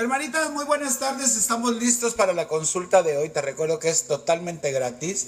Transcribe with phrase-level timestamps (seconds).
[0.00, 1.36] Hermanita, muy buenas tardes.
[1.36, 3.28] Estamos listos para la consulta de hoy.
[3.28, 5.26] Te recuerdo que es totalmente gratis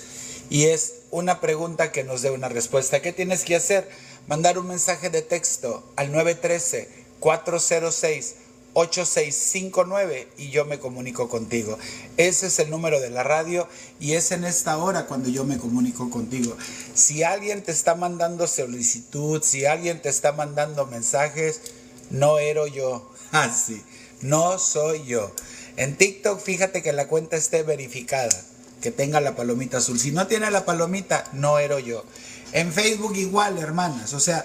[0.48, 3.02] y es una pregunta que nos dé una respuesta.
[3.02, 3.86] ¿Qué tienes que hacer?
[4.28, 6.88] Mandar un mensaje de texto al 913
[7.20, 8.36] 406
[8.72, 11.78] 8659 y yo me comunico contigo.
[12.16, 13.68] Ese es el número de la radio
[14.00, 16.56] y es en esta hora cuando yo me comunico contigo.
[16.94, 21.60] Si alguien te está mandando solicitud, si alguien te está mandando mensajes,
[22.08, 23.10] no ero yo.
[23.32, 25.30] Así, ah, no soy yo.
[25.76, 28.34] En TikTok, fíjate que la cuenta esté verificada,
[28.80, 29.98] que tenga la palomita azul.
[29.98, 32.04] Si no tiene la palomita, no ero yo.
[32.52, 34.14] En Facebook igual, hermanas.
[34.14, 34.44] O sea,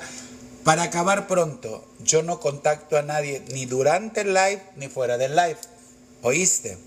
[0.63, 5.35] para acabar pronto, yo no contacto a nadie ni durante el live ni fuera del
[5.35, 5.58] live.
[6.21, 6.77] ¿Oíste?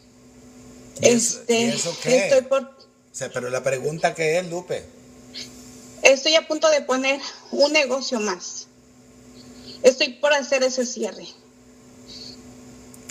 [1.02, 2.28] este, eso qué?
[2.28, 2.62] Estoy por...
[2.64, 2.76] O
[3.12, 4.86] sea, pero la pregunta que es, Lupe.
[6.04, 7.20] Estoy a punto de poner
[7.52, 8.68] un negocio más.
[9.84, 11.28] Estoy por hacer ese cierre.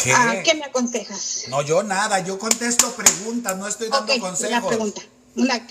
[0.06, 0.12] ¿Qué?
[0.14, 1.46] Ah, ¿Qué me aconsejas?
[1.48, 4.52] No, yo nada, yo contesto preguntas, no estoy dando consejos.
[4.52, 5.02] Una pregunta,
[5.34, 5.66] una,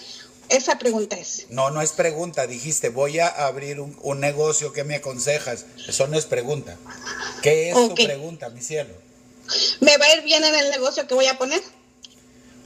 [0.49, 1.45] esa pregunta es.
[1.49, 2.45] No, no es pregunta.
[2.45, 5.65] Dijiste, voy a abrir un, negocio, ¿qué me aconsejas?
[5.87, 6.77] Eso no es pregunta.
[7.41, 8.93] ¿Qué es tu pregunta, mi cielo?
[9.79, 11.61] ¿Me va a ir bien en el negocio que voy a poner?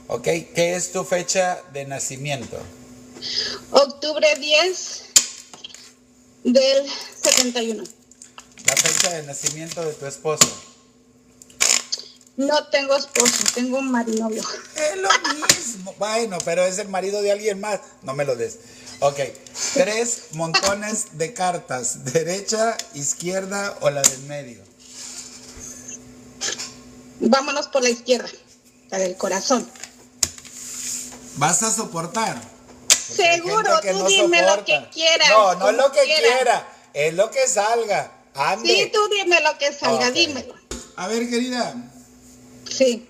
[0.08, 2.58] Ok, ¿qué es tu fecha de nacimiento?
[3.70, 5.02] Octubre 10
[6.44, 6.90] del
[7.22, 7.84] 71.
[8.66, 10.48] La fecha de nacimiento de tu esposo.
[12.40, 14.42] No tengo esposo, tengo un marinovio.
[14.74, 15.94] Es lo mismo.
[15.98, 17.80] Bueno, pero es el marido de alguien más.
[18.00, 18.56] No me lo des.
[19.00, 19.18] Ok.
[19.74, 22.02] Tres montones de cartas.
[22.06, 24.64] Derecha, izquierda o la del medio.
[27.20, 28.30] Vámonos por la izquierda.
[28.88, 29.70] La del corazón.
[31.36, 32.40] ¿Vas a soportar?
[32.88, 35.28] Seguro, tú dime lo que quieras.
[35.28, 36.66] No, no es lo que quiera.
[36.94, 38.12] Es lo que salga.
[38.32, 38.66] Ande.
[38.66, 40.54] Sí, tú dime lo que salga, dímelo.
[40.96, 41.89] A ver, querida.
[42.80, 43.06] Sí.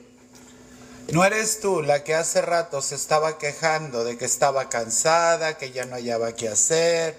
[1.12, 5.70] ¿No eres tú la que hace rato se estaba quejando de que estaba cansada, que
[5.70, 7.16] ya no hallaba qué hacer,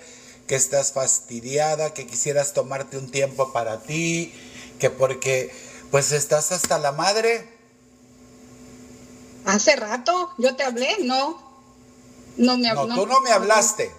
[0.48, 4.34] que estás fastidiada, que quisieras tomarte un tiempo para ti,
[4.80, 5.56] que porque
[5.92, 7.48] pues estás hasta la madre?
[9.46, 11.42] Hace rato yo te hablé, no.
[12.36, 13.90] No me No, tú no me hablaste.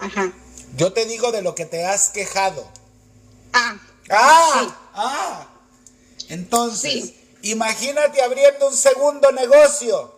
[0.00, 0.34] Ajá.
[0.76, 2.70] Yo te digo de lo que te has quejado.
[3.54, 3.78] Ah.
[4.10, 4.76] Ah.
[4.92, 5.48] Ah.
[6.28, 7.14] Entonces,
[7.44, 10.14] Imagínate abriendo un segundo negocio.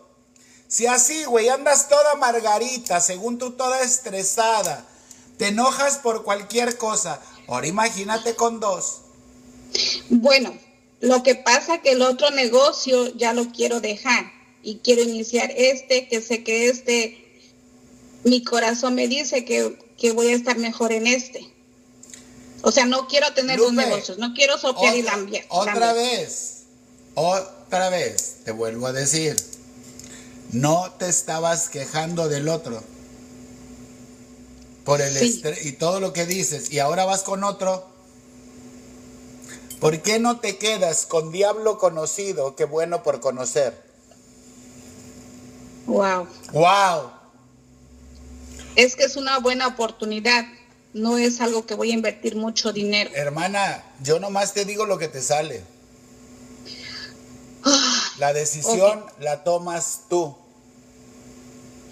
[0.69, 4.87] Si así, güey, andas toda margarita, según tú toda estresada,
[5.37, 7.21] te enojas por cualquier cosa.
[7.49, 8.99] Ahora imagínate con dos.
[10.09, 10.57] Bueno,
[11.01, 14.33] lo que pasa que el otro negocio ya lo quiero dejar
[14.63, 17.41] y quiero iniciar este, que sé que este,
[18.23, 21.53] mi corazón me dice que, voy a estar mejor en este.
[22.63, 25.45] O sea, no quiero tener dos negocios, no quiero sopear y lambiar.
[25.49, 26.56] Otra vez
[27.17, 29.35] otra vez, te vuelvo a decir,
[30.53, 32.83] no te estabas quejando del otro
[34.85, 37.89] por el estrés y todo lo que dices y ahora vas con otro.
[39.81, 43.75] ¿Por qué no te quedas con diablo conocido que bueno por conocer?
[45.87, 46.29] Wow.
[46.53, 47.11] Wow.
[48.77, 50.45] Es que es una buena oportunidad.
[50.93, 53.11] No es algo que voy a invertir mucho dinero.
[53.15, 55.63] Hermana, yo nomás te digo lo que te sale.
[58.19, 60.35] La decisión la tomas tú.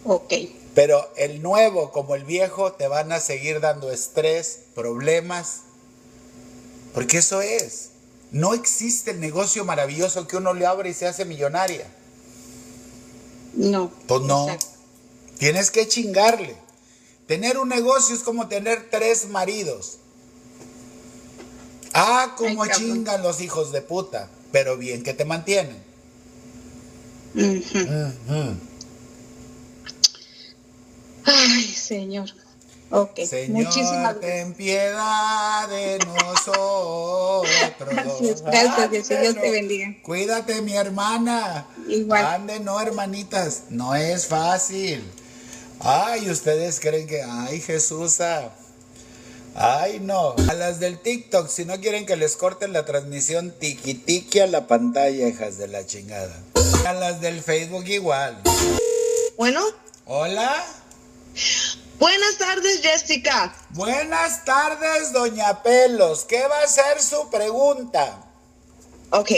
[0.05, 0.33] Ok.
[0.75, 5.61] Pero el nuevo como el viejo te van a seguir dando estrés, problemas.
[6.93, 7.91] Porque eso es.
[8.31, 11.87] No existe el negocio maravilloso que uno le abre y se hace millonaria.
[13.55, 13.91] No.
[14.07, 14.47] Pues no.
[15.39, 16.57] Tienes que chingarle.
[17.27, 19.99] Tener un negocio es como tener tres maridos.
[21.93, 25.77] Ah, como chingan los hijos de puta pero bien que te mantienen.
[31.25, 32.31] Ay, Señor.
[32.91, 37.43] Ok, Señor, muchísimas ten piedad de nosotros.
[38.45, 39.09] Gracias, Dios.
[39.09, 39.97] Dios te bendiga.
[40.05, 41.67] Cuídate, mi hermana.
[41.89, 42.25] Igual.
[42.25, 43.65] Ande, no, hermanitas.
[43.71, 45.03] No es fácil.
[45.81, 48.21] Ay, ustedes creen que, ay, Jesús.
[49.55, 50.35] Ay, no.
[50.49, 54.47] A las del TikTok, si no quieren que les corten la transmisión, tiki tiki a
[54.49, 56.35] la pantalla, hijas de la chingada.
[56.87, 58.43] A las del Facebook igual.
[59.37, 59.61] Bueno,
[60.07, 60.65] Hola.
[61.99, 63.55] buenas tardes, Jessica.
[63.71, 66.25] Buenas tardes, doña Pelos.
[66.25, 68.23] ¿Qué va a ser su pregunta?
[69.11, 69.31] Ok,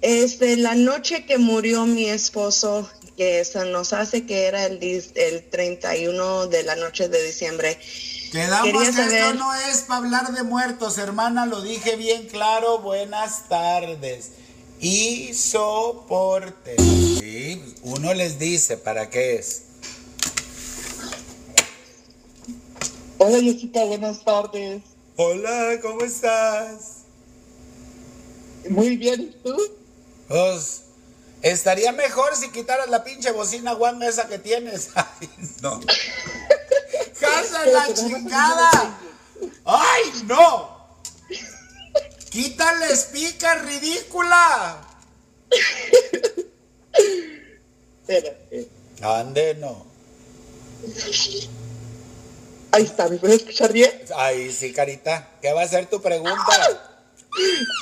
[0.00, 4.78] este, la noche que murió mi esposo, que se nos hace que era el,
[5.16, 7.78] el 31 de la noche de diciembre,
[8.32, 12.78] Quedamos que esto no es para hablar de muertos, hermana, lo dije bien claro.
[12.78, 14.30] Buenas tardes.
[14.80, 16.76] Y soporte.
[16.78, 19.64] Sí, uno les dice para qué es.
[23.18, 24.82] Hola Jessica, buenas tardes.
[25.16, 27.02] Hola, ¿cómo estás?
[28.70, 29.56] Muy bien, ¿y tú?
[30.28, 30.84] Pues,
[31.42, 34.88] estaría mejor si quitaras la pinche bocina guanga esa que tienes.
[34.94, 35.28] Ay,
[35.60, 35.80] no.
[37.20, 38.98] ¡Casa la chingada!
[39.64, 40.96] ¡Ay, no!
[42.30, 44.80] ¡Quítale speaker, ridícula!
[48.00, 48.68] Espérate.
[49.02, 49.86] Ande, no.
[52.72, 53.90] Ahí está, ¿me puedes escuchar bien?
[54.16, 55.28] Ay, sí, carita.
[55.40, 56.36] ¿Qué va a ser tu pregunta?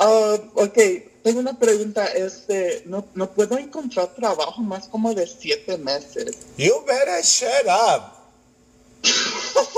[0.00, 0.78] Ah, ok,
[1.22, 2.06] tengo una pregunta.
[2.06, 6.36] Este, no, no puedo encontrar trabajo más como de siete meses.
[6.56, 8.19] You better shut up.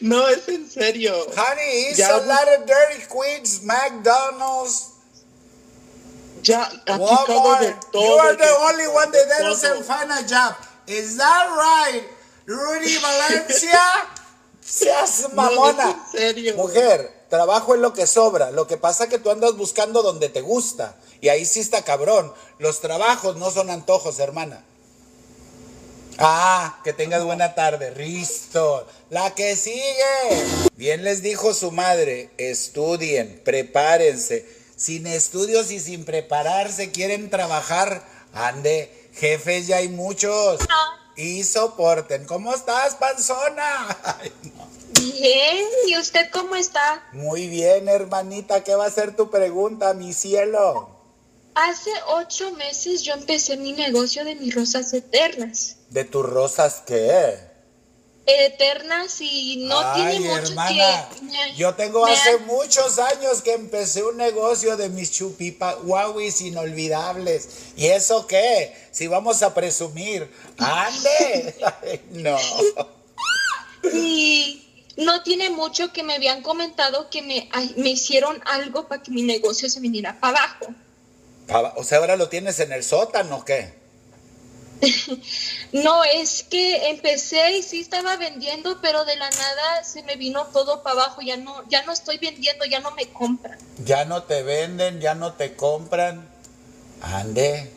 [0.00, 1.14] No, es en serio.
[1.36, 4.86] Honey, it's Ya a lot of Dairy Queens, McDonald's,
[6.42, 7.90] Ya aplicado de Walmart.
[7.92, 8.02] todo.
[8.02, 10.54] You are the only one that doesn't find a job.
[10.86, 12.02] Is that right,
[12.46, 13.82] Rudy Valencia?
[14.62, 15.74] Seas mamona.
[15.84, 16.56] No, es en serio.
[16.56, 18.50] Mujer, trabajo es lo que sobra.
[18.52, 20.96] Lo que pasa es que tú andas buscando donde te gusta.
[21.20, 22.32] Y ahí sí está cabrón.
[22.58, 24.64] Los trabajos no son antojos, hermana.
[26.22, 28.86] Ah, que tengas buena tarde, Risto.
[29.08, 30.44] La que sigue.
[30.76, 34.46] Bien les dijo su madre, estudien, prepárense.
[34.76, 38.04] Sin estudios y sin prepararse, quieren trabajar.
[38.34, 40.60] Ande, jefes ya hay muchos.
[41.16, 42.26] Y soporten.
[42.26, 43.98] ¿Cómo estás, panzona?
[44.20, 44.68] Ay, no.
[45.00, 47.02] Bien, ¿y usted cómo está?
[47.12, 48.62] Muy bien, hermanita.
[48.62, 50.99] ¿Qué va a ser tu pregunta, mi cielo?
[51.54, 55.76] Hace ocho meses yo empecé mi negocio de mis rosas eternas.
[55.90, 57.50] ¿De tus rosas qué?
[58.26, 61.22] Eternas y no Ay, tiene mucho hermana, que...
[61.22, 67.48] me- yo tengo hace han- muchos años que empecé un negocio de mis chupipaguawis inolvidables.
[67.76, 68.72] ¿Y eso qué?
[68.92, 70.30] Si vamos a presumir.
[70.58, 71.54] ¡Ande!
[72.12, 72.38] No.
[73.92, 74.62] Y
[74.98, 79.22] no tiene mucho que me habían comentado que me, me hicieron algo para que mi
[79.22, 80.66] negocio se viniera para abajo.
[81.76, 83.80] O sea, ahora lo tienes en el sótano, ¿o ¿qué?
[85.72, 90.46] No, es que empecé y sí estaba vendiendo, pero de la nada se me vino
[90.46, 91.20] todo para abajo.
[91.22, 93.58] Ya no, ya no estoy vendiendo, ya no me compran.
[93.84, 96.28] Ya no te venden, ya no te compran.
[97.02, 97.70] Ande.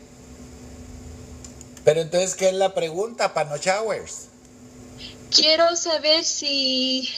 [1.84, 4.28] Pero entonces, ¿qué es la pregunta, Pano Showers?
[5.30, 7.08] Quiero saber si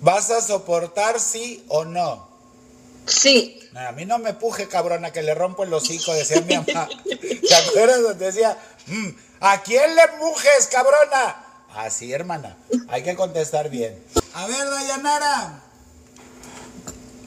[0.00, 2.28] ¿Vas a soportar sí o no?
[3.06, 3.57] Sí.
[3.74, 6.88] A mí no me puje, cabrona, que le rompo el hocico, decía mi mamá.
[7.48, 9.08] ¿Te acuerdas donde decía, "Mm,
[9.40, 11.44] ¿a quién le mujes, cabrona?
[11.74, 12.56] Así, hermana,
[12.88, 14.02] hay que contestar bien.
[14.34, 15.62] A ver, Dayanara,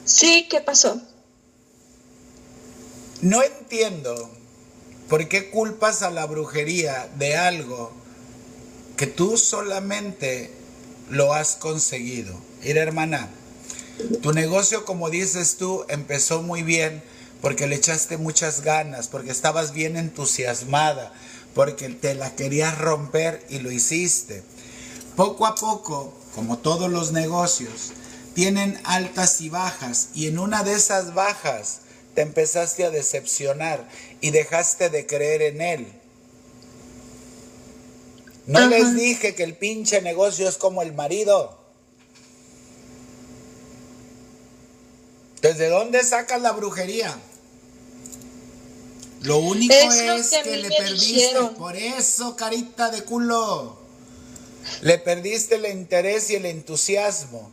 [0.03, 0.99] Sí, ¿qué pasó?
[3.21, 4.31] no entiendo
[5.07, 7.91] por qué culpas a la brujería de algo
[8.97, 10.51] que tú solamente
[11.09, 12.33] lo has conseguido.
[12.63, 13.29] Mira, hermana,
[14.21, 17.03] tu negocio, como dices tú, empezó muy bien
[17.41, 21.11] porque le echaste muchas ganas, porque estabas bien entusiasmada,
[21.53, 24.43] porque te la querías romper y lo hiciste.
[25.15, 27.91] Poco a poco, como todos los negocios,
[28.33, 31.81] tienen altas y bajas y en una de esas bajas
[32.15, 33.87] te empezaste a decepcionar
[34.21, 35.93] y dejaste de creer en él.
[38.47, 41.60] No les dije que el pinche negocio es como el marido.
[45.41, 47.15] ¿Desde dónde sacas la brujería?
[49.21, 51.35] Lo único es, que, le perdiste.
[51.57, 53.77] Por eso, carita de culo.
[54.81, 57.51] Le perdiste el interés y el entusiasmo.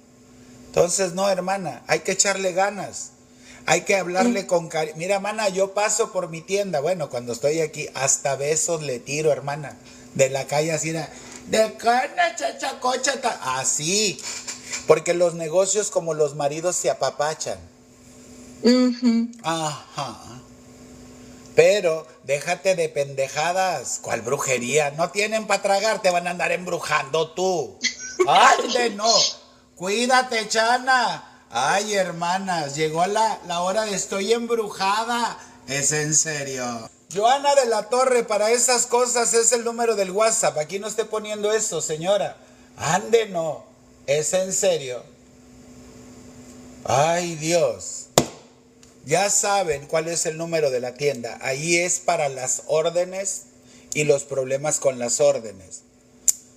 [0.67, 3.11] Entonces, no, hermana, hay que echarle ganas.
[3.67, 4.97] Hay que hablarle con cariño.
[4.97, 6.81] Mira, hermana, yo paso por mi tienda.
[6.81, 9.77] Bueno, cuando estoy aquí, hasta besos le tiro, hermana.
[10.15, 13.13] De la calle así, de cana, chachacocha,
[13.59, 14.19] así.
[14.87, 17.59] Porque los negocios como los maridos se apapachan.
[19.43, 20.19] Ajá.
[21.55, 23.99] Pero déjate de pendejadas.
[24.01, 24.93] ¿Cuál brujería?
[24.93, 27.79] No tienen para tragar, te van a andar embrujando tú.
[28.29, 29.13] ¡Ay, no!
[29.77, 31.47] Cuídate, Chana.
[31.51, 35.39] Ay, hermanas, llegó la, la hora de estoy embrujada.
[35.67, 36.89] Es en serio.
[37.15, 40.59] Joana de la Torre, para esas cosas es el número del WhatsApp.
[40.59, 42.37] Aquí no esté poniendo eso, señora.
[42.77, 43.65] Ande, no.
[44.07, 45.03] Es en serio.
[46.85, 48.08] Ay, Dios.
[49.09, 51.39] Ya saben cuál es el número de la tienda.
[51.41, 53.45] Ahí es para las órdenes
[53.95, 55.81] y los problemas con las órdenes.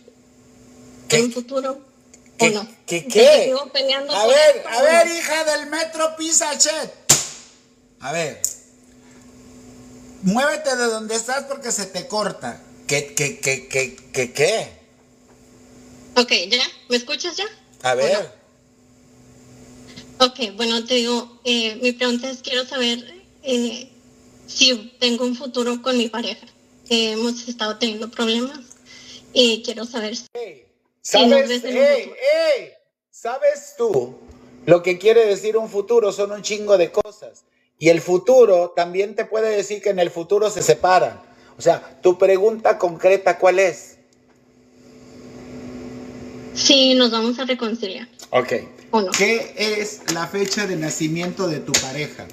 [1.10, 1.80] en un futuro
[2.38, 2.68] o no.
[2.86, 3.52] ¿Qué qué?
[3.54, 6.92] a ver, a ver, hija del metro Pisachet.
[8.00, 8.40] A ver.
[10.22, 12.60] Muévete de donde estás porque se te corta.
[12.90, 14.68] ¿Qué, qué, qué, qué, qué, qué?
[16.16, 16.64] Ok, ¿ya?
[16.88, 17.44] ¿Me escuchas ya?
[17.84, 18.32] A ver.
[20.18, 22.98] Ok, bueno, te digo, eh, mi pregunta es, quiero saber
[23.44, 23.88] eh,
[24.48, 26.44] si tengo un futuro con mi pareja.
[26.88, 28.58] hemos estado teniendo problemas
[29.32, 30.26] y quiero saber si...
[31.00, 31.62] ¿Sabes?
[33.12, 34.16] ¿Sabes tú
[34.66, 36.10] lo que quiere decir un futuro?
[36.10, 37.44] Son un chingo de cosas.
[37.78, 41.29] Y el futuro también te puede decir que en el futuro se separan.
[41.60, 43.98] O sea, tu pregunta concreta, ¿cuál es?
[46.54, 48.08] Sí, nos vamos a reconciliar.
[48.30, 48.52] Ok.
[49.18, 52.24] ¿Qué es la fecha de nacimiento de tu pareja?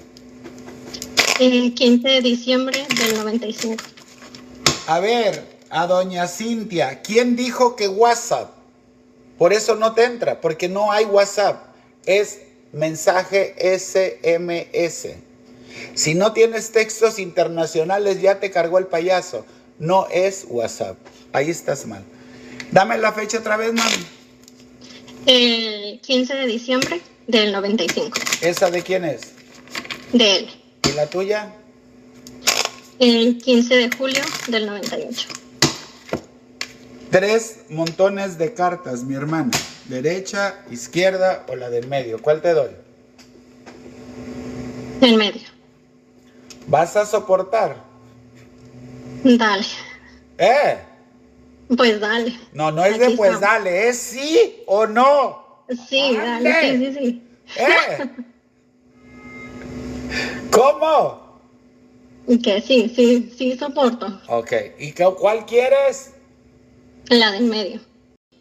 [1.42, 3.84] El 15 de diciembre del 95.
[4.88, 8.52] A ver, a doña Cintia, ¿quién dijo que WhatsApp?
[9.38, 11.66] Por eso no te entra, porque no hay WhatsApp.
[12.06, 15.27] Es mensaje SMS.
[15.94, 19.46] Si no tienes textos internacionales, ya te cargó el payaso.
[19.80, 20.98] No es WhatsApp.
[21.34, 22.04] Ahí estás mal.
[22.72, 24.06] Dame la fecha otra vez, mami.
[25.26, 28.18] El 15 de diciembre del 95.
[28.42, 29.34] ¿Esa de quién es?
[30.14, 30.50] De él.
[30.90, 31.54] ¿Y la tuya?
[33.00, 35.28] El 15 de julio del 98.
[37.12, 39.52] Tres montones de cartas, mi hermana.
[39.86, 42.22] Derecha, izquierda o la del medio.
[42.22, 42.72] ¿Cuál te doy?
[45.02, 45.57] El medio.
[46.68, 47.78] ¿Vas a soportar?
[49.24, 49.66] Dale.
[50.38, 50.78] ¿Eh?
[51.76, 52.38] Pues dale.
[52.54, 53.42] No, no es de Aquí pues estamos.
[53.64, 55.64] dale, es sí o no.
[55.90, 57.24] Sí, dale, sí, sí, sí.
[57.58, 58.10] ¿Eh?
[60.52, 61.26] ¿Cómo?
[62.44, 64.22] Que sí, sí, sí soporto.
[64.28, 66.12] Ok, ¿y qué- cuál quieres?
[67.10, 67.80] La del medio.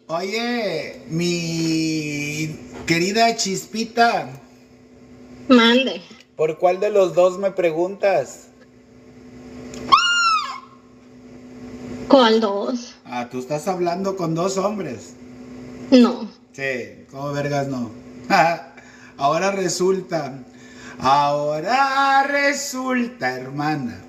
[0.07, 2.55] Oye, mi
[2.85, 4.29] querida Chispita,
[5.49, 6.01] Mande.
[6.37, 8.47] ¿Por cuál de los dos me preguntas?
[12.07, 12.95] ¿Cuál dos?
[13.03, 15.15] Ah, tú estás hablando con dos hombres.
[15.91, 16.29] No.
[16.53, 17.91] Sí, ¿cómo vergas no?
[19.17, 20.39] ahora resulta,
[20.99, 23.99] ahora resulta, hermana.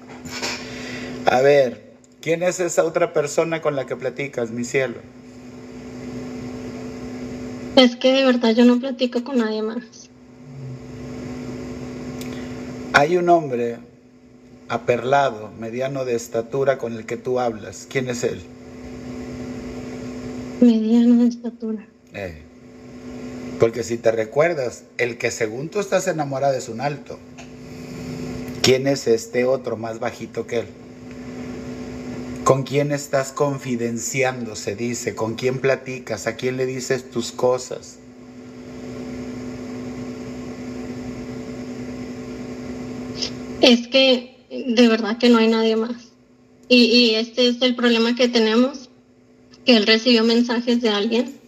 [1.26, 4.96] A ver, ¿quién es esa otra persona con la que platicas, mi cielo?
[7.76, 9.97] Es que de verdad yo no platico con nadie más.
[12.98, 13.76] Hay un hombre
[14.68, 17.86] aperlado, mediano de estatura con el que tú hablas.
[17.88, 18.40] ¿Quién es él?
[20.60, 21.86] Mediano de estatura.
[22.12, 22.42] Eh,
[23.60, 27.20] Porque si te recuerdas, el que según tú estás enamorada es un alto.
[28.62, 30.66] ¿Quién es este otro más bajito que él?
[32.42, 34.56] ¿Con quién estás confidenciando?
[34.56, 35.14] Se dice.
[35.14, 36.26] ¿Con quién platicas?
[36.26, 37.98] ¿A quién le dices tus cosas?
[43.60, 45.96] Es que de verdad que no hay nadie más.
[46.68, 48.90] Y, y este es el problema que tenemos,
[49.64, 51.38] que él recibió mensajes de alguien,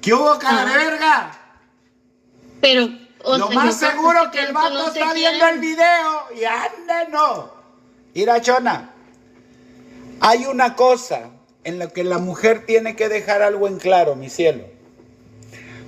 [0.00, 0.84] ¿Qué hubo, cara de Ah.
[0.90, 1.38] verga?
[2.60, 2.88] pero...
[3.22, 7.10] o Lo sea, más seguro que el vato no está viendo el video y ande
[7.12, 7.52] no.
[8.14, 8.90] Mira, Chona,
[10.20, 11.30] hay una cosa
[11.64, 14.64] en la que la mujer tiene que dejar algo en claro, mi cielo.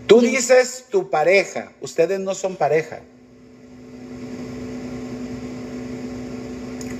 [0.06, 3.00] Tú dices tu pareja, ustedes no son pareja.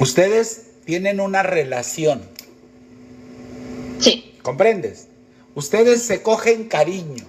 [0.03, 2.23] Ustedes tienen una relación,
[4.01, 5.07] Sí, ¿comprendes?
[5.55, 7.25] Ustedes se cogen cariño.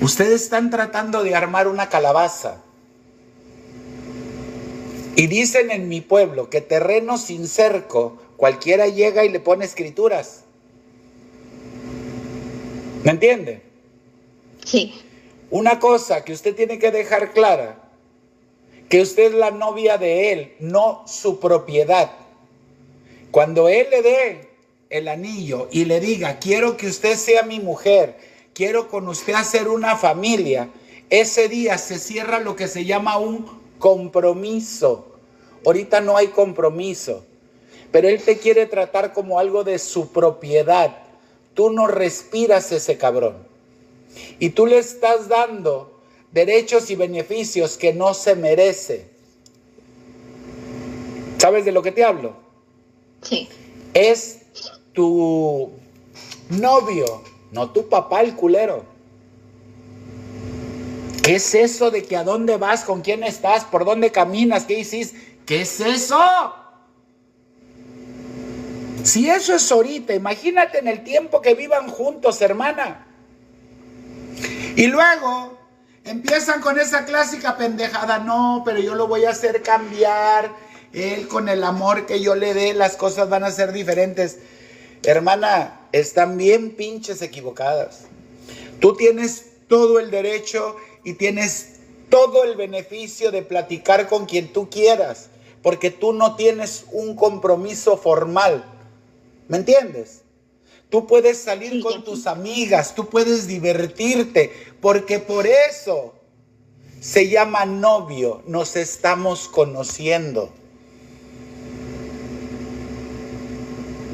[0.00, 2.60] Ustedes están tratando de armar una calabaza.
[5.14, 10.42] Y dicen en mi pueblo que terreno sin cerco, cualquiera llega y le pone escrituras.
[13.04, 13.62] ¿Me entiende?
[14.64, 14.94] sí,
[15.50, 17.81] Una cosa que usted tiene que dejar clara,
[18.92, 22.12] que usted es la novia de él, no su propiedad.
[23.30, 24.50] Cuando él le dé
[24.90, 28.18] el anillo y le diga, quiero que usted sea mi mujer,
[28.52, 30.68] quiero con usted hacer una familia,
[31.08, 33.46] ese día se cierra lo que se llama un
[33.78, 35.16] compromiso.
[35.64, 37.24] Ahorita no hay compromiso,
[37.92, 40.98] pero él te quiere tratar como algo de su propiedad.
[41.54, 43.38] Tú no respiras ese cabrón.
[44.38, 45.91] Y tú le estás dando
[46.32, 49.06] derechos y beneficios que no se merece.
[51.38, 52.36] ¿Sabes de lo que te hablo?
[53.22, 53.48] sí.
[53.94, 54.38] Es
[54.94, 55.70] tu
[56.48, 58.84] novio, no tu papá el culero.
[61.22, 64.78] ¿Qué es eso de que a dónde vas, con quién estás, por dónde caminas, qué
[64.78, 65.38] hiciste?
[65.44, 66.18] ¿Qué es eso?
[69.04, 73.06] Si eso es ahorita, imagínate en el tiempo que vivan juntos, hermana.
[74.74, 75.58] Y luego
[76.04, 80.50] empiezan con esa clásica pendejada, no, pero yo lo voy a hacer cambiar.
[80.92, 84.38] Él con el amor que yo le dé, las cosas van a ser diferentes.
[85.02, 88.02] Hermana, están bien pinches equivocadas.
[88.80, 91.76] Tú tienes todo el derecho y tienes
[92.10, 95.30] todo el beneficio de platicar con quien tú quieras,
[95.62, 98.64] porque tú no tienes un compromiso formal.
[99.48, 100.21] ¿Me entiendes?
[100.92, 104.52] Tú puedes salir Sí, con tus amigas, tú puedes divertirte,
[104.82, 106.12] porque por eso
[107.00, 110.50] se llama novio, nos estamos conociendo.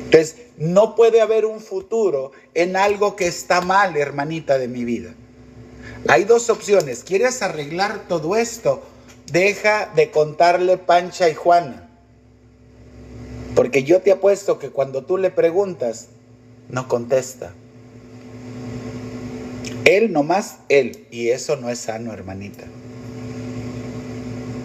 [0.05, 5.17] Entonces, no puede haber un futuro en algo que está mal, hermanita de mi vida.
[6.07, 7.03] Hay dos opciones.
[7.03, 8.85] ¿Quieres arreglar todo esto?
[9.33, 11.91] Deja de contarle Pancha y Juana.
[13.57, 16.11] Porque yo te apuesto que cuando tú le preguntas,
[16.69, 17.53] no contesta.
[19.85, 21.07] Él nomás, él.
[21.11, 22.65] Y eso no es sano, hermanita.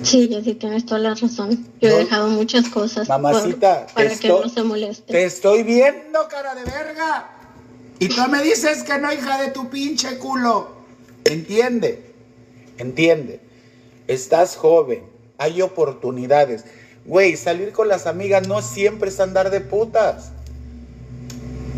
[0.03, 1.65] Sí, Jessy, tienes toda la razón.
[1.79, 1.95] Yo No.
[1.95, 5.13] he dejado muchas cosas Mamacita, para que no se moleste.
[5.13, 7.29] Te estoy viendo, cara de verga.
[7.99, 10.67] Y tú me dices que no, hija de tu pinche culo.
[11.23, 12.03] Entiende,
[12.77, 13.39] entiende.
[14.09, 15.03] Estás joven,
[15.37, 16.65] hay oportunidades.
[17.05, 20.31] Güey, salir con las amigas no siempre es andar de putas.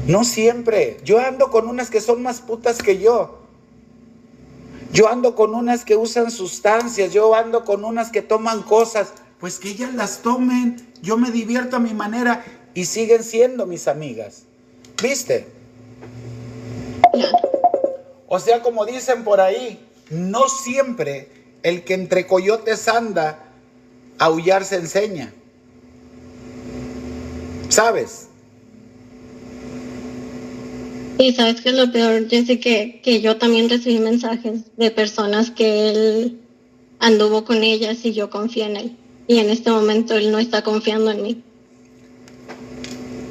[0.08, 0.98] No siempre.
[1.04, 3.39] Yo ando con unas que son más putas que yo.
[4.91, 9.13] Yo ando con unas que usan sustancias, yo ando con unas que toman cosas.
[9.39, 10.88] pues que ellas las tomen.
[11.02, 14.44] Yo me divierto a mi manera y siguen siendo mis amigas.
[15.02, 15.48] ¿Viste?
[18.28, 21.30] O sea, como dicen por ahí, no siempre
[21.63, 23.39] el que entre coyotes anda,
[24.18, 25.34] aullar se enseña.
[27.70, 28.25] ¿Sabes?
[31.17, 35.49] Y sabes que es lo peor, Jesse, que, que yo también recibí mensajes de personas
[35.49, 36.39] que él
[36.99, 38.97] anduvo con ellas y yo confié en él.
[39.28, 41.43] Y en este momento él no está confiando en mí.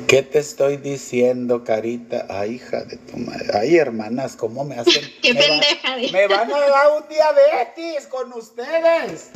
[0.08, 2.26] ¿Qué te estoy diciendo, Carita?
[2.28, 3.46] Ay, hija de tu madre.
[3.52, 5.02] Ay, hermanas, ¿cómo me hacen?
[5.22, 5.90] Qué me pendeja.
[5.90, 9.30] Va, me van a dar un diabetes con ustedes.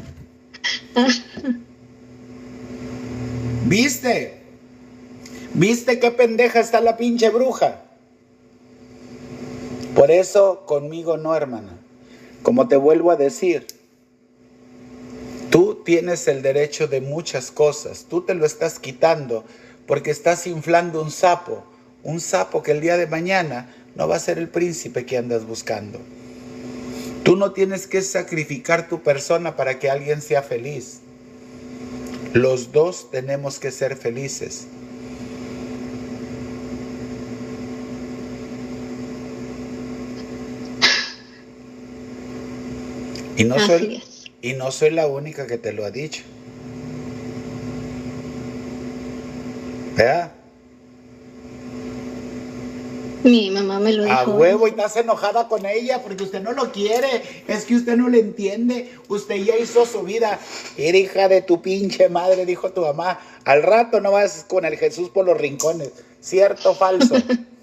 [3.67, 4.41] ¿Viste?
[5.55, 7.88] ¿Viste qué pendeja está la pinche bruja?
[9.99, 11.77] Por eso conmigo no, hermana.
[12.45, 13.67] Como te vuelvo a decir,
[15.51, 18.07] tú tienes el derecho de muchas cosas.
[18.09, 19.45] Tú te lo estás quitando
[19.89, 21.65] porque estás inflando un sapo.
[22.05, 25.45] Un sapo que el día de mañana no va a ser el príncipe que andas
[25.45, 25.99] buscando.
[27.25, 31.01] Tú no tienes que sacrificar tu persona para que alguien sea feliz.
[32.35, 34.69] Los dos tenemos que ser felices.
[43.39, 44.03] Y no, soy,
[44.43, 46.25] y no soy la única que te lo ha dicho.
[49.97, 50.33] ¿Vea?
[53.23, 54.17] Mi mamá me lo dijo.
[54.17, 57.23] A huevo, y estás enojada con ella porque usted no lo quiere.
[57.47, 58.91] Es que usted no le entiende.
[59.07, 60.41] Usted ya hizo su vida.
[60.77, 63.21] Era hija de tu pinche madre, dijo tu mamá.
[63.45, 65.93] Al rato no vas con el Jesús por los rincones.
[66.21, 67.15] ¿Cierto o falso?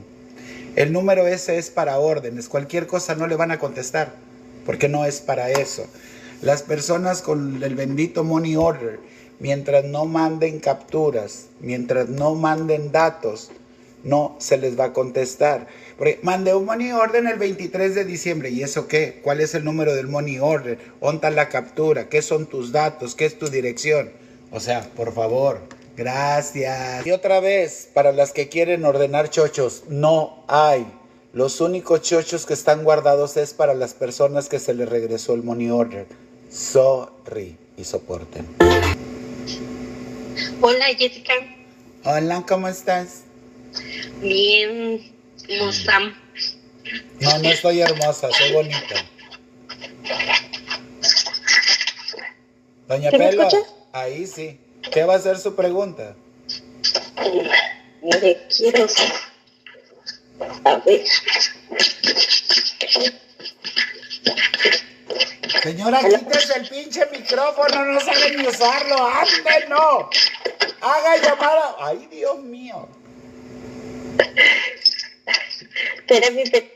[0.76, 2.48] El número ese es para órdenes.
[2.48, 4.12] Cualquier cosa no le van a contestar,
[4.66, 5.86] porque no es para eso.
[6.42, 8.98] Las personas con el bendito money order,
[9.38, 13.52] mientras no manden capturas, mientras no manden datos,
[14.02, 15.68] no se les va a contestar.
[15.96, 18.50] Porque mandé un money order el 23 de diciembre.
[18.50, 19.20] ¿Y eso qué?
[19.22, 20.78] ¿Cuál es el número del money order?
[21.00, 22.08] ¿Onta la captura?
[22.08, 23.14] ¿Qué son tus datos?
[23.14, 24.10] ¿Qué es tu dirección?
[24.50, 25.60] O sea, por favor,
[25.96, 27.06] Gracias.
[27.06, 30.86] Y otra vez, para las que quieren ordenar chochos, no hay.
[31.32, 35.42] Los únicos chochos que están guardados es para las personas que se les regresó el
[35.42, 36.06] money order.
[36.50, 38.46] Sorry y soporten.
[40.60, 41.34] Hola Jessica.
[42.04, 43.22] Hola, ¿cómo estás?
[44.20, 45.12] Bien,
[45.48, 45.98] hermosa.
[47.20, 48.94] No, no estoy hermosa, soy bonita.
[52.86, 53.48] Doña Pelo,
[53.92, 54.60] ahí sí.
[54.94, 56.14] ¿Qué va a ser su pregunta?
[58.00, 58.86] Mire, quiero
[60.64, 61.04] a ver.
[65.64, 68.96] Señora, quítese el pinche micrófono, no sabe ni usarlo.
[69.04, 70.10] ¡Ande, no!
[70.80, 71.74] Haga llamada.
[71.80, 72.88] ¡Ay, Dios mío!
[75.96, 76.70] Espérame.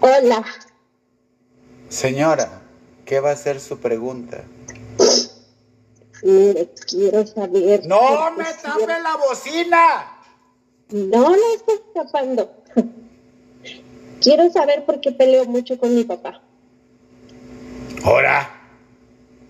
[0.00, 0.44] Hola.
[1.88, 2.60] Señora,
[3.06, 4.44] ¿qué va a ser su pregunta?
[6.22, 7.86] Mire, quiero saber.
[7.86, 10.18] ¡No me tape la bocina!
[10.90, 12.52] No, no está escapando.
[14.20, 16.40] quiero saber por qué peleo mucho con mi papá.
[18.04, 18.58] Ahora.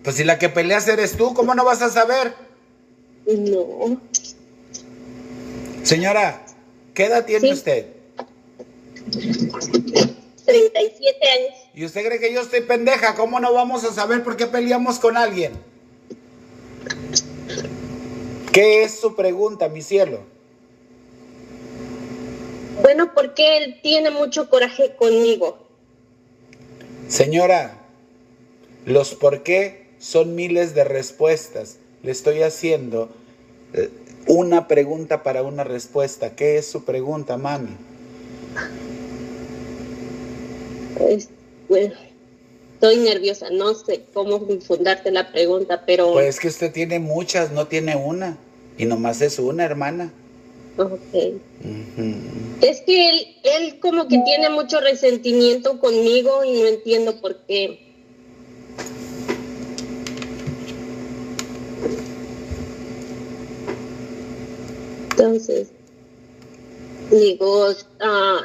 [0.02, 2.34] Pues si la que peleas eres tú, ¿cómo no vas a saber?
[3.26, 4.00] No.
[5.84, 6.44] Señora,
[6.94, 7.54] ¿qué edad tiene Sí.
[7.54, 7.86] usted?
[10.44, 11.54] 37 años.
[11.74, 13.14] ¿Y usted cree que yo estoy pendeja?
[13.14, 15.52] ¿Cómo no vamos a saber por qué peleamos con alguien?
[18.52, 20.20] ¿Qué es su pregunta, mi cielo?
[22.82, 25.56] Bueno, porque él tiene mucho coraje conmigo.
[27.08, 27.78] Señora,
[28.84, 31.78] los por qué son miles de respuestas.
[32.02, 33.08] Le estoy haciendo
[33.72, 33.88] eh,
[34.26, 36.36] una pregunta para una respuesta.
[36.36, 37.76] ¿Qué es su pregunta, mami?
[40.98, 41.28] Pues,
[41.68, 41.94] bueno,
[42.82, 46.14] Estoy nerviosa, no sé cómo fundarte la pregunta, pero...
[46.14, 48.36] Pues que usted tiene muchas, no tiene una.
[48.76, 50.12] Y nomás es una, hermana.
[50.76, 51.14] Ok.
[52.60, 57.78] Es que él, él como que tiene mucho resentimiento conmigo y no entiendo por qué.
[65.12, 65.68] Entonces,
[67.12, 67.68] digo,
[68.00, 68.40] ah,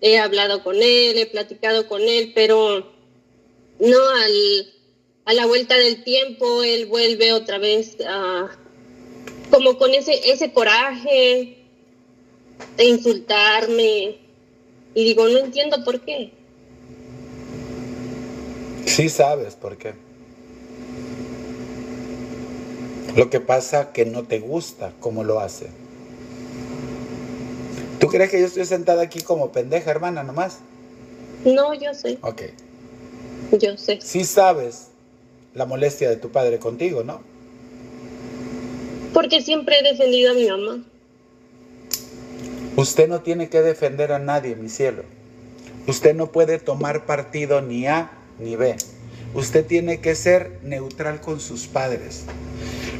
[0.00, 2.97] he hablado con él, he platicado con él, pero
[3.80, 4.74] no al,
[5.24, 8.50] a la vuelta del tiempo él vuelve otra vez a
[9.50, 11.58] como con ese ese coraje
[12.76, 14.18] de insultarme
[14.94, 16.32] y digo no entiendo por qué
[18.88, 19.92] Sí sabes por qué.
[23.14, 25.68] Lo que pasa que no te gusta cómo lo hace.
[28.00, 30.58] ¿Tú crees que yo estoy sentada aquí como pendeja, hermana, nomás?
[31.44, 32.42] no yo sé Ok.
[33.58, 34.88] yo sé Sí sabes
[35.54, 37.20] la molestia de tu padre contigo, ¿no?
[39.12, 40.84] porque siempre he defendido a mi mamá
[42.76, 45.02] Usted no tiene que defender a nadie, mi cielo.
[45.88, 48.76] Usted no puede tomar partido ni A ni B.
[49.34, 52.26] Usted tiene que ser neutral con sus padres.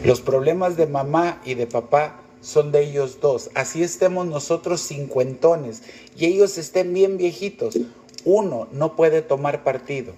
[0.04, 3.50] Los problemas de mamá y de papá son de ellos dos.
[3.54, 5.84] Así estemos nosotros cincuentones
[6.16, 7.78] y ellos estén bien viejitos.
[8.24, 10.14] Uno no puede tomar partido.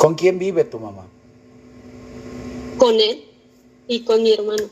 [0.00, 1.06] ¿Con quién vive tu mamá?
[2.78, 3.22] con él
[3.86, 4.64] y con mi hermano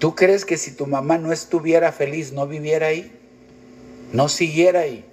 [0.00, 3.12] ¿Tú crees que si tu mamá no estuviera feliz, no viviera ahí?
[4.12, 5.04] ¿No siguiera ahí?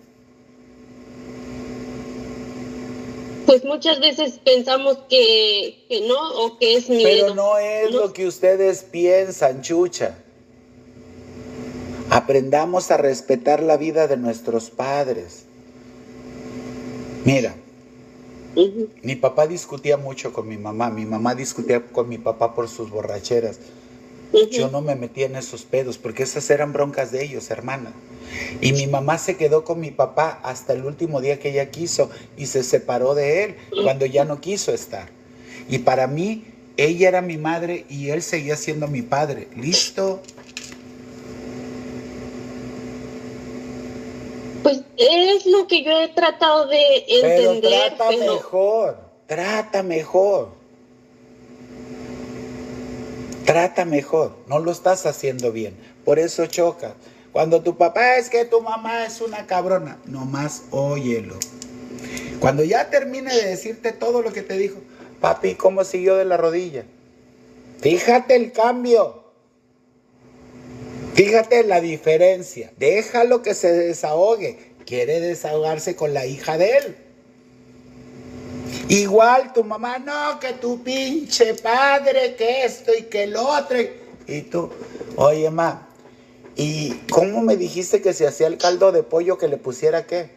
[3.46, 8.12] pues muchas veces pensamos que, que no o que es miedo Pero no es lo
[8.12, 10.18] que ustedes piensan, chucha.
[12.10, 15.46] Aprendamos a respetar la vida de nuestros padres.
[17.24, 17.56] Mira,
[19.04, 22.90] Mi papá discutía mucho con mi mamá, mi mamá discutía con mi papá por sus
[22.90, 23.60] borracheras.
[24.52, 27.94] Yo no me metía en esos pedos porque esas eran broncas de ellos, hermana.
[28.62, 32.10] Y mi mamá se quedó con mi papá hasta el último día que ella quiso
[32.38, 35.10] y se separó de él cuando ya no quiso estar.
[35.70, 36.46] Y para mí,
[36.78, 39.48] ella era mi madre y él seguía siendo mi padre.
[39.56, 40.22] ¿Listo?
[44.66, 48.98] Pues es lo que yo he tratado de Pero entender, trata pero mejor,
[49.28, 50.50] trata mejor.
[53.46, 55.78] Trata mejor, no lo estás haciendo bien.
[56.04, 56.96] Por eso choca.
[57.32, 61.36] Cuando tu papá es que tu mamá es una cabrona, nomás óyelo.
[62.40, 64.80] Cuando ya termine de decirte todo lo que te dijo,
[65.22, 66.86] papi, ¿cómo siguió de la rodilla?
[67.82, 69.25] Fíjate el cambio.
[71.16, 72.72] Fíjate la diferencia.
[72.78, 74.58] Déjalo que se desahogue.
[74.86, 76.96] Quiere desahogarse con la hija de él.
[78.90, 83.78] Igual tu mamá, no, que tu pinche padre, que esto y que el otro.
[84.28, 84.70] Y tú,
[85.16, 85.88] oye, ma,
[86.56, 90.30] ¿y cómo me dijiste que se hacía el caldo de pollo que le pusiera qué?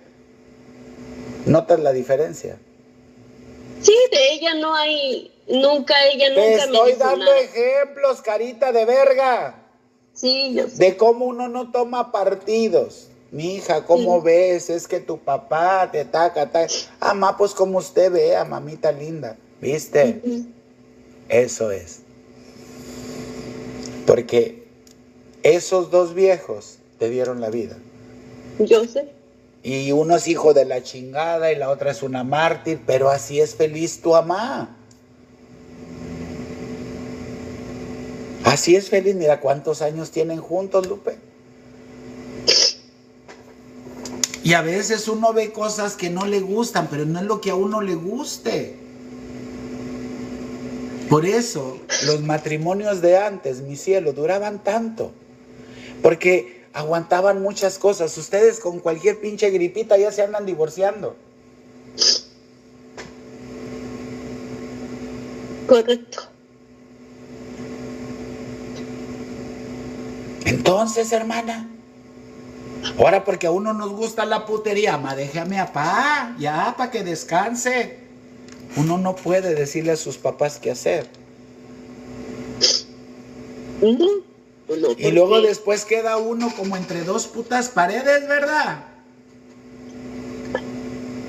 [1.47, 2.59] ¿Notas la diferencia?
[3.83, 7.41] sí, de ella no hay, nunca, ella Te nunca me estoy dijo dando nada.
[7.41, 9.68] ejemplos, carita de verga.
[10.21, 10.77] Sí, yo sé.
[10.79, 13.07] de cómo uno no toma partidos.
[13.31, 14.25] Mi hija, ¿cómo Sí.
[14.25, 14.71] ves?
[14.71, 16.73] Es que tu papá te taca, taca.
[16.99, 19.37] Ah, ma, pues como usted vea, mamita linda.
[19.61, 20.21] ¿Viste?
[21.29, 22.01] Eso es.
[24.07, 24.65] Porque
[25.43, 27.77] esos dos viejos te dieron la vida.
[28.59, 29.09] Yo sé.
[29.63, 33.41] Y uno es hijo de la chingada y la otra es una mártir, pero así
[33.41, 34.78] es feliz tu mamá.
[38.49, 41.19] Así es feliz, mira cuántos años tienen juntos, Lupe.
[44.43, 47.51] Y a veces uno ve cosas que no le gustan, pero no es lo que
[47.51, 48.75] a uno le guste.
[51.11, 55.13] Por eso los matrimonios de antes, mi cielo, duraban tanto.
[56.03, 58.17] Porque aguantaban muchas cosas.
[58.17, 61.17] Ustedes con cualquier pinche gripita ya se andan divorciando.
[65.67, 66.38] Correcto.
[70.49, 71.69] Entonces, hermana,
[72.99, 77.05] ahora porque a uno nos gusta la putería, ma, déjame a pa, ya, para que
[77.05, 77.99] descanse.
[78.77, 81.07] Uno no puede decirle a sus papás qué hacer.
[83.81, 88.85] Y luego porque- después queda uno como entre dos putas paredes, ¿verdad?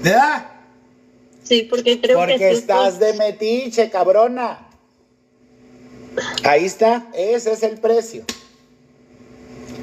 [0.01, 0.45] ¿Verdad?
[1.43, 4.67] Sí, porque creo Porque que sí estás de metiche, cabrona.
[6.43, 8.23] Ahí está, ese es el precio.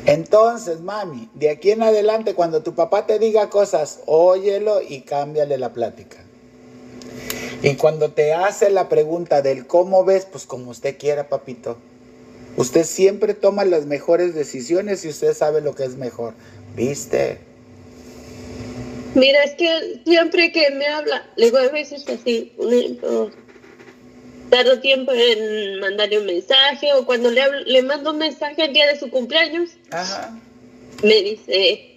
[0.06, 5.58] Entonces, mami, de aquí en adelante, cuando tu papá te diga cosas, óyelo y cámbiale
[5.58, 6.18] la plática.
[7.62, 11.76] Y cuando te hace la pregunta del cómo ves, pues como usted quiera, papito.
[12.56, 16.34] Usted siempre toma las mejores decisiones y usted sabe lo que es mejor.
[16.76, 17.38] ¿Viste?
[19.16, 23.32] Mira, es que siempre que me habla, le digo a veces así, un
[24.50, 28.72] tardo tiempo en mandarle un mensaje o cuando le, hablo- le mando un mensaje el
[28.72, 30.38] día de su cumpleaños, Ajá.
[31.02, 31.96] me dice,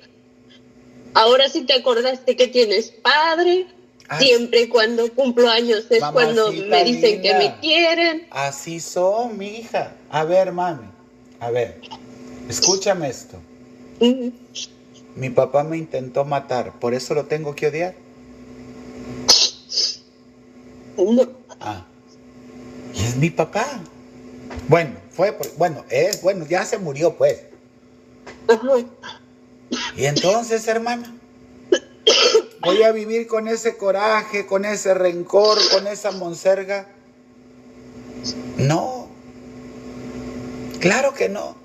[1.13, 3.67] ahora sí te acordaste que tienes padre,
[4.11, 4.17] Ah.
[4.17, 8.25] siempre cuando cumplo años es cuando me dicen que me quieren.
[8.31, 9.93] Así son, mi hija.
[10.09, 10.87] A ver, mami.
[11.39, 11.79] A ver.
[12.49, 13.37] Escúchame esto.
[15.15, 17.93] Mi papá me intentó matar, por eso lo tengo que odiar.
[20.97, 21.29] No.
[21.61, 21.85] Ah.
[23.09, 23.65] Es mi papá.
[24.67, 27.41] Bueno, fue, bueno, es, bueno, ya se murió, pues.
[29.97, 31.11] Y entonces, hermana,
[32.61, 36.87] voy a vivir con ese coraje, con ese rencor, con esa monserga.
[38.57, 39.07] No.
[40.79, 41.55] Claro que no.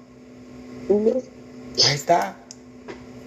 [0.88, 2.38] Ahí está.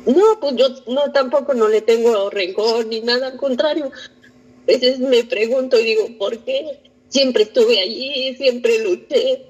[0.07, 3.91] No, pues yo no tampoco no le tengo rencor ni nada, al contrario.
[3.91, 6.81] A veces me pregunto y digo, ¿por qué?
[7.09, 9.45] Siempre estuve allí, siempre luché.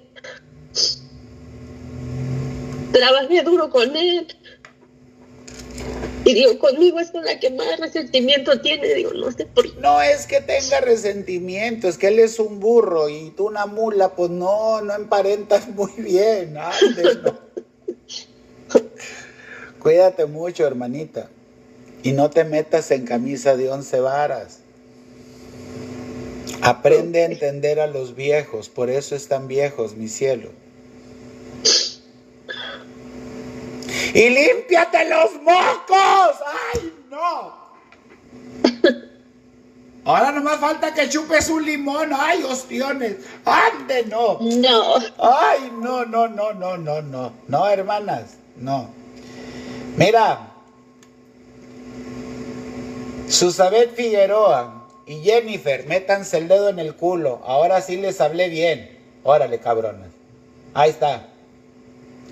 [2.91, 4.27] Trabajé duro con él.
[6.25, 8.93] Y digo, conmigo es con la que más resentimiento tiene.
[8.93, 9.79] Digo, no sé por qué.
[9.79, 14.13] No es que tenga resentimiento, es que él es un burro y tú una mula,
[14.13, 16.53] pues no, no emparentas muy bien.
[16.53, 16.69] no.
[19.79, 21.29] Cuídate mucho, hermanita.
[22.03, 24.59] Y no te metas en camisa de once varas.
[26.61, 30.51] Aprende a entender a los viejos, por eso están viejos, mi cielo.
[34.13, 36.35] Y límpiate los mocos.
[36.73, 37.67] ¡Ay, no!
[40.05, 42.11] Ahora nomás falta que chupes un limón.
[42.13, 43.17] ¡Ay, ostiones!
[43.45, 44.39] ¡Ande, no!
[44.39, 44.95] No.
[45.19, 47.33] ¡Ay, no, no, no, no, no, no!
[47.47, 48.89] No, hermanas, no.
[49.97, 50.47] Mira,
[53.27, 54.76] Susabet Figueroa
[55.07, 57.41] y Jennifer, métanse el dedo en el culo.
[57.45, 58.97] Ahora sí les hablé bien.
[59.23, 60.09] Órale, cabrones.
[60.73, 61.27] Ahí está.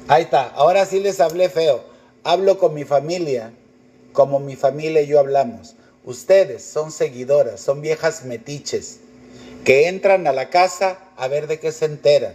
[0.08, 0.50] Ahí está.
[0.50, 1.84] Ahora sí les hablé feo.
[2.24, 3.54] Hablo con mi familia
[4.16, 5.76] como mi familia y yo hablamos.
[6.04, 9.02] Ustedes son seguidoras, son viejas metiches
[9.64, 12.34] que entran a la casa a ver de qué se enteran.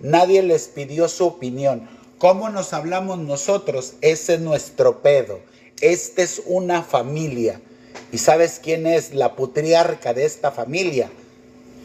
[0.00, 1.88] Nadie les pidió su opinión.
[2.18, 3.94] ¿Cómo nos hablamos nosotros?
[4.02, 5.40] Ese es nuestro pedo.
[5.80, 7.60] Esta es una familia.
[8.12, 11.10] ¿Y sabes quién es la patriarca de esta familia?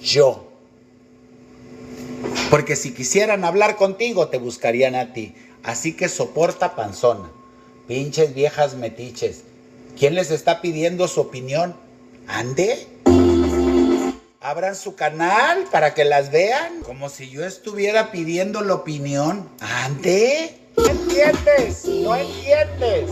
[0.02, 0.52] Yo.
[2.50, 5.36] Porque si quisieran hablar contigo, te buscarían a ti.
[5.64, 7.32] Así que soporta panzona.
[7.88, 9.44] Pinches viejas metiches.
[9.98, 11.76] ¿Quién les está pidiendo su opinión?
[12.28, 12.88] Ande.
[14.42, 16.82] Abran su canal para que las vean.
[16.82, 19.50] Como si yo estuviera pidiendo la opinión.
[19.60, 20.65] Ande.
[20.78, 21.86] ¿No entiendes?
[21.86, 23.10] No entiendes.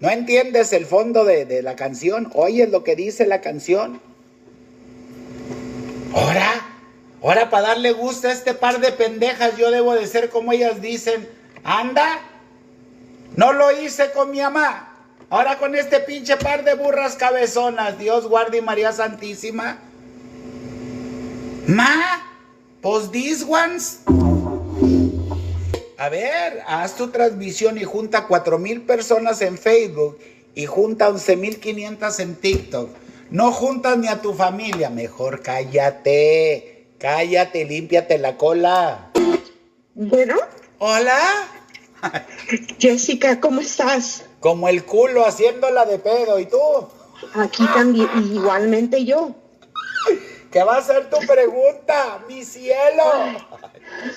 [0.00, 2.30] ¿No entiendes el fondo de, de la canción?
[2.34, 4.00] ¿Oyes lo que dice la canción?
[6.14, 6.66] Ahora,
[7.22, 10.82] ahora para darle gusto a este par de pendejas, yo debo de ser como ellas
[10.82, 11.28] dicen.
[11.64, 12.18] Anda,
[13.36, 14.88] no lo hice con mi mamá.
[15.30, 19.78] Ahora con este pinche par de burras cabezonas, Dios guarde y María Santísima.
[21.66, 22.22] Ma,
[22.82, 24.00] pues these ones.
[26.02, 30.18] A ver, haz tu transmisión y junta cuatro mil personas en Facebook
[30.52, 32.90] y junta 11.500 en TikTok.
[33.30, 34.90] No juntas ni a tu familia.
[34.90, 36.88] Mejor cállate.
[36.98, 39.12] Cállate, límpiate la cola.
[39.94, 40.34] Bueno,
[40.80, 41.20] Hola.
[42.80, 44.24] Jessica, ¿cómo estás?
[44.40, 46.40] Como el culo haciéndola de pedo.
[46.40, 46.58] ¿Y tú?
[47.34, 49.36] Aquí también, igualmente yo.
[50.50, 53.04] ¿Qué va a ser tu pregunta, mi cielo?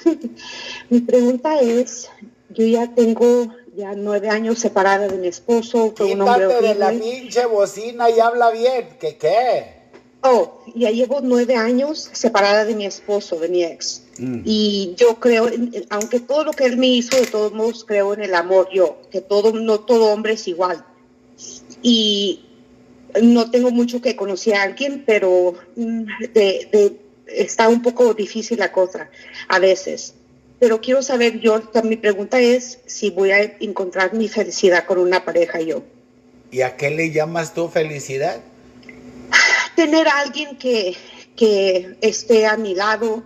[0.89, 2.09] Mi pregunta es,
[2.49, 6.75] yo ya tengo ya nueve años separada de mi esposo, fue un hombre Quítate de
[6.75, 7.11] la horrible.
[7.21, 8.87] pinche bocina y habla bien.
[8.99, 9.65] ¿Qué qué?
[10.21, 14.01] Oh, ya llevo nueve años separada de mi esposo, de mi ex.
[14.17, 14.41] Mm.
[14.43, 15.49] Y yo creo,
[15.89, 18.97] aunque todo lo que él me hizo, de todos modos creo en el amor yo,
[19.11, 20.83] que todo, no todo hombre es igual.
[21.83, 22.45] Y
[23.21, 28.59] no tengo mucho que conocer a alguien, pero mm, de, de- está un poco difícil
[28.59, 29.09] la cosa
[29.47, 30.13] a veces.
[30.59, 35.25] Pero quiero saber, yo, mi pregunta es si voy a encontrar mi felicidad con una
[35.25, 35.83] pareja yo.
[36.51, 38.41] ¿Y a qué le llamas tú felicidad?
[39.75, 40.95] tener a alguien que,
[41.35, 43.23] que esté a mi lado,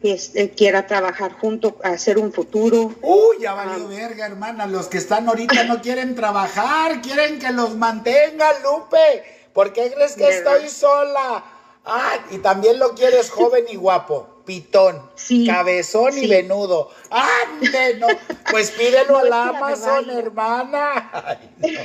[0.00, 2.94] que este, quiera trabajar junto, hacer un futuro.
[3.02, 4.66] Uy, ya valió verga, hermana.
[4.66, 9.24] Los que están ahorita no quieren trabajar, quieren que los mantenga, Lupe.
[9.52, 10.56] ¿Por qué crees que ¿Verdad?
[10.56, 11.44] estoy sola?
[11.84, 16.90] Ah, y también lo quieres joven y guapo, pitón, Sí, cabezón y venudo.
[17.10, 18.06] ¡Ande, no!
[18.50, 21.10] Pues pídelo No, al es que la Amazon, verdad- hermana.
[21.12, 21.38] Ay,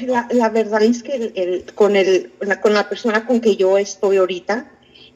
[0.05, 0.13] no.
[0.13, 3.55] La, la verdad es que el- el- con, el, la- con la persona con que
[3.55, 4.69] yo estoy ahorita,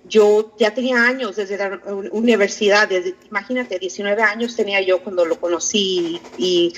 [0.05, 1.79] yo ya tenía años desde la
[2.11, 6.73] universidad, desde, imagínate, 19 años tenía yo cuando lo conocí y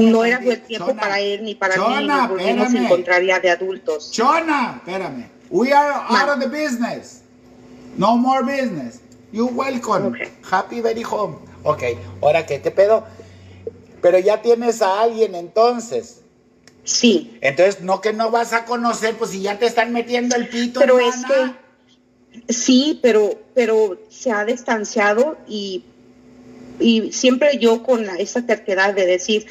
[0.00, 1.00] no era buen tiempo Chona.
[1.00, 4.10] para él ni para mí, Chona, nos volvimos a encontrar ya de adultos.
[4.10, 5.28] Chona, espérame.
[5.50, 7.20] We are out of the business.
[7.96, 9.00] No more business.
[9.32, 10.06] You welcome.
[10.08, 10.28] Okay.
[10.50, 11.36] Happy very home.
[11.64, 11.82] Ok,
[12.22, 13.04] ahora que te pedo.
[14.02, 16.20] Pero ya tienes a alguien entonces.
[16.84, 20.48] Sí, Entonces, no que no vas a conocer, pues si ya te están metiendo el
[20.48, 20.80] pito.
[20.80, 25.84] pero es que sí, pero pero se ha distanciado y
[26.78, 29.46] y siempre yo con la- esa terquedad de decir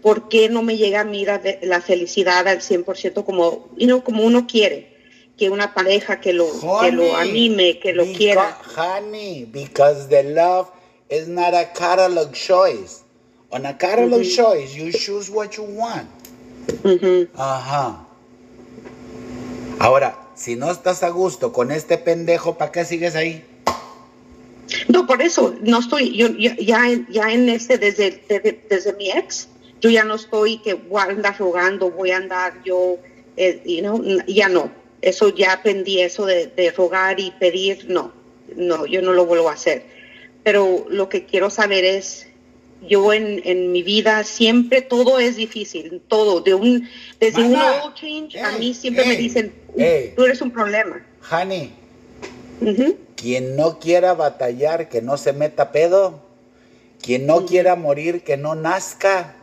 [0.00, 4.02] por qué no me llega a mí la, la felicidad al 100% como you know,
[4.02, 4.96] como uno quiere
[5.38, 6.46] que una pareja que lo
[6.82, 10.68] que lo anime que lo quiera Honey, because the love
[11.08, 13.02] is not a catalog choice.
[13.50, 16.06] On a catalog choice, you choose what you want.
[16.84, 17.28] Ujú.
[17.34, 18.04] Ajá.
[19.78, 23.42] Ahora, si no estás a gusto con este pendejo, ¿para qué sigues ahí?
[24.88, 28.92] No, por eso no estoy, yo ya, ya, en- ya en este, desde, desde, desde
[28.94, 29.48] mi ex,
[29.80, 32.96] yo ya no estoy que voy a andar rogando, voy a andar yo,
[33.36, 34.70] eh, you know, ya no.
[35.02, 38.12] Eso ya aprendí, eso de, de rogar y pedir, no,
[38.56, 39.82] no, yo no lo vuelvo a hacer.
[40.42, 42.26] Pero lo que quiero saber es,
[42.88, 46.88] yo en, en mi vida siempre todo es difícil, todo, de un,
[47.20, 50.12] desde un Mana, oil change, a mí siempre me dicen, ey.
[50.16, 51.04] tú eres un problema.
[51.30, 51.72] Honey,
[53.16, 56.26] quien no quiera batallar, que no se meta pedo.
[57.02, 59.34] Quien no quiera morir, que no nazca.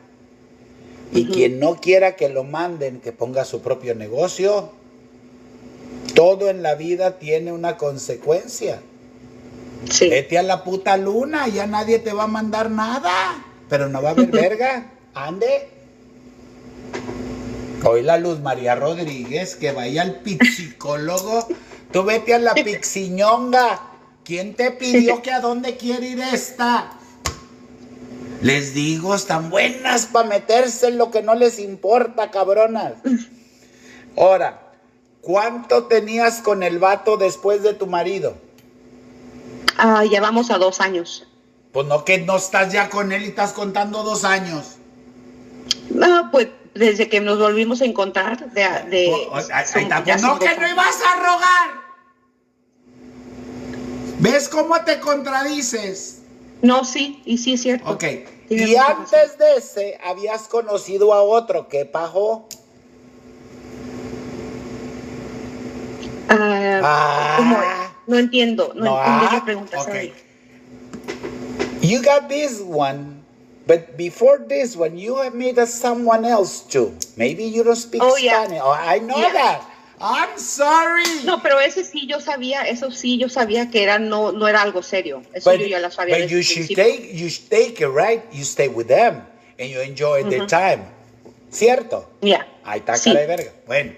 [1.14, 4.72] Y quien no quiera que lo manden, que ponga su propio negocio.
[6.16, 8.80] Todo en la vida tiene una consecuencia.
[9.90, 10.10] Sí.
[10.10, 13.44] Vete a la puta luna, ya nadie te va a mandar nada.
[13.70, 14.92] Pero no va a haber verga.
[15.14, 15.70] Ande.
[17.84, 21.48] Hoy la Luz María Rodríguez, que vaya al psicólogo.
[21.92, 23.82] Tú vete a la pixiñonga.
[24.24, 26.98] ¿Quién te pidió que a dónde quiere ir esta?
[28.42, 32.94] Les digo, están buenas para meterse en lo que no les importa, cabronas.
[34.18, 34.65] Ahora,
[35.26, 38.36] ¿cuánto tenías con el vato después de tu marido?
[39.78, 41.28] Ah, ya vamos a dos años.
[41.74, 44.76] Pues no que no estás ya con él y estás contando dos años.
[45.90, 50.04] No, pues desde que nos volvimos a encontrar, de, de Oh, ahí- ahí son- está,
[50.04, 51.86] ya pues no que no ibas a rogar.
[54.20, 56.22] ¿Ves cómo te contradices?
[56.62, 57.90] No, sí, y sí es cierto.
[57.92, 58.04] Ok.
[58.48, 58.96] Tienes Y razón.
[59.02, 61.68] antes de ese habías conocido a otro.
[61.68, 62.48] ¿Qué pajó?
[66.30, 67.34] Ah, Ah.
[67.38, 67.68] ¿cómo es?
[68.08, 69.80] No entiendo, no, No, entiendo ah, qué pregunta.
[69.82, 69.86] ok.
[69.86, 70.14] sorry.
[71.82, 73.24] You got this one,
[73.68, 76.94] but before this one, you have met a someone else too.
[77.16, 78.44] Maybe you don't speak Oh, yeah.
[78.46, 78.62] Spanish.
[78.64, 79.34] Oh, I know Yeah.
[79.34, 79.62] that.
[80.02, 81.06] I'm sorry.
[81.24, 84.62] No, pero ese sí yo sabía, eso sí yo sabía que era no no era
[84.62, 85.22] algo serio.
[85.34, 86.84] Eso but yo ya lo sabía but you should principio.
[86.84, 88.22] take you should take it right.
[88.34, 89.22] You stay with them
[89.58, 90.84] and you enjoy the time.
[91.50, 92.10] ¿Cierto?
[92.22, 92.46] Ya.
[92.66, 93.12] Ahí está Sí.
[93.14, 93.52] cara de verga.
[93.68, 93.94] Bueno.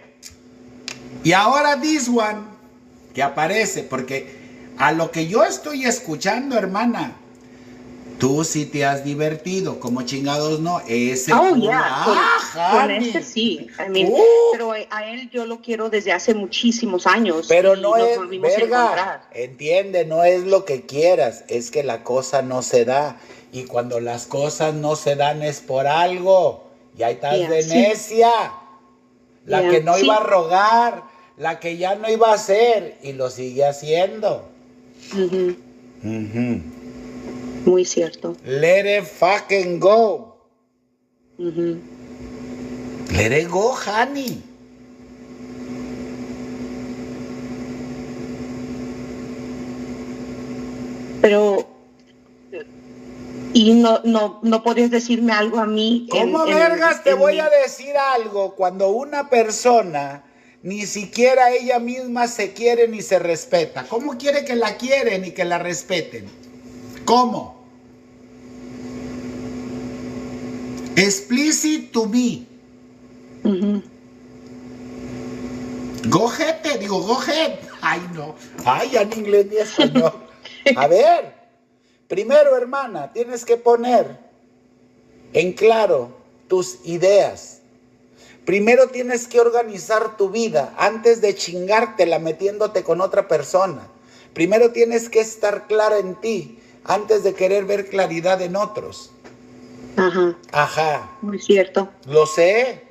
[1.28, 2.40] Y ahora this one
[3.14, 4.34] que aparece porque
[4.78, 7.18] a lo que yo estoy escuchando, hermana,
[8.18, 13.08] tú sí te has divertido, como chingados no, ese Oh, con, Ah, con honey.
[13.10, 13.68] este sí.
[13.86, 14.18] I mean, Uh.
[14.54, 17.48] pero a él yo lo quiero desde hace muchísimos años.
[17.50, 22.62] Pero no es, verga, entiende, no es lo que quieras, es que la cosa no
[22.62, 23.18] se da.
[23.52, 26.70] Y cuando las cosas no se dan es por algo.
[26.98, 27.70] Y ahí estás Ya, de sí.
[27.76, 28.32] necia.
[29.46, 30.06] La que no sí.
[30.06, 34.46] iba a rogar, la que ya no iba a hacer y lo sigue haciendo.
[37.66, 38.36] Muy cierto.
[38.46, 40.36] Let it fucking go.
[41.38, 41.78] Ujú.
[43.14, 44.42] Let it go, honey.
[51.22, 51.68] Pero
[53.54, 56.08] y no no no podrías decirme algo a mí.
[56.12, 60.24] ¿Cómo en- vergas te en voy a decir algo cuando una persona
[60.68, 63.86] ni siquiera ella misma se quiere ni se respeta?
[63.88, 66.26] ¿Cómo quiere que la quieren y que la respeten?
[67.06, 67.56] ¿Cómo?
[70.98, 72.46] Explicit to me.
[73.46, 73.82] Ujú.
[76.10, 77.60] Go ahead, te digo, go ahead.
[77.80, 78.36] Ay, no.
[78.66, 80.12] Ay, ya ni inglés ni español.
[80.76, 81.34] A ver,
[82.10, 84.20] primero, hermana, tienes que poner
[85.32, 86.12] en claro
[86.50, 87.57] tus ideas.
[88.48, 93.90] Primero tienes que organizar tu vida antes de chingártela metiéndote con otra persona.
[94.34, 99.12] Primero tienes que estar clara en ti antes de querer ver claridad en otros.
[99.98, 100.38] Ajá.
[100.54, 101.90] Ajá, Muy cierto.
[102.06, 102.88] lo sé.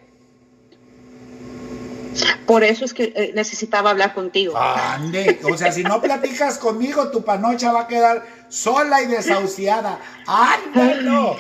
[2.46, 4.58] Por eso es que eh, necesitaba hablar contigo.
[4.58, 10.00] Ande, o sea, si no platicas conmigo, tu panocha va a quedar sola y desahuciada.
[10.26, 11.38] ¡Ándalo!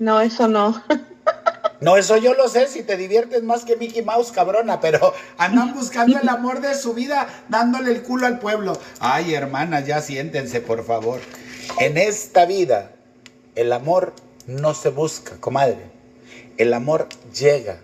[0.00, 0.82] No, eso no.
[1.80, 5.74] No, eso yo lo sé, si te diviertes más que Mickey Mouse, cabrona, pero andan
[5.74, 8.78] buscando el amor de su vida, dándole el culo al pueblo.
[9.00, 11.20] Ay, hermanas, ya siéntense, por favor.
[11.80, 12.92] En esta vida,
[13.54, 14.12] el amor
[14.46, 15.90] no se busca, comadre.
[16.56, 17.80] El amor llega.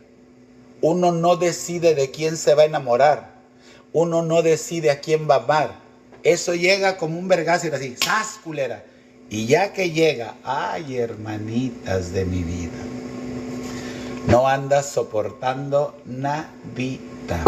[0.81, 3.35] Uno no decide de quién se va a enamorar.
[3.93, 5.75] Uno no decide a quién va a amar.
[6.23, 8.85] Eso llega como un vergazo y así, ¡sas, culera!
[9.31, 12.79] Y ya que llega, ay, hermanitas de mi vida,
[14.31, 17.43] no andas soportando nada.